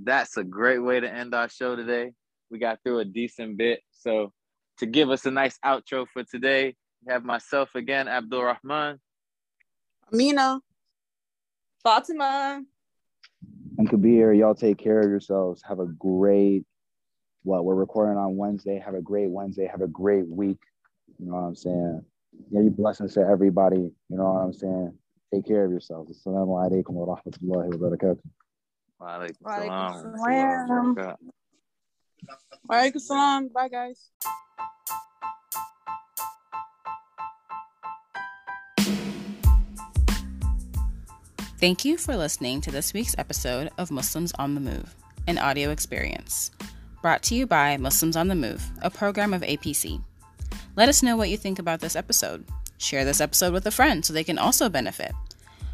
[0.03, 2.11] that's a great way to end our show today.
[2.49, 3.81] We got through a decent bit.
[3.91, 4.31] So
[4.79, 6.75] to give us a nice outro for today,
[7.05, 8.99] we have myself again, Abdul Rahman.
[10.11, 10.59] Amina.
[11.83, 12.61] Fatima.
[13.77, 15.61] And Kabir, y'all take care of yourselves.
[15.67, 16.65] Have a great,
[17.43, 18.81] what, we're recording on Wednesday.
[18.83, 19.67] Have a great Wednesday.
[19.67, 20.57] Have a great week.
[21.17, 22.03] You know what I'm saying?
[22.51, 23.77] Yeah, you blessings to everybody.
[23.77, 24.93] You know what I'm saying?
[25.33, 26.11] Take care of yourselves.
[26.11, 28.19] Assalamu alaikum wa rahmatullahi wa barakatuh.
[28.99, 30.95] Wa alaikum salam.
[32.67, 33.47] Wa alaikum salam.
[33.47, 34.11] Bye, guys.
[41.59, 44.95] Thank you for listening to this week's episode of Muslims on the Move,
[45.27, 46.51] an audio experience.
[47.01, 50.01] Brought to you by Muslims on the Move, a program of APC.
[50.75, 52.45] Let us know what you think about this episode.
[52.77, 55.11] Share this episode with a friend so they can also benefit.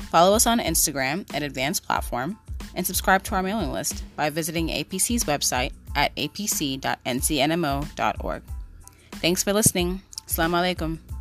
[0.10, 2.40] Follow us on Instagram at Advanced Platform
[2.76, 6.84] and subscribe to our mailing list by visiting APC's website at apc.ncnmo.org.
[9.14, 10.02] Thanks for listening.
[10.28, 11.15] Assalamu alaikum.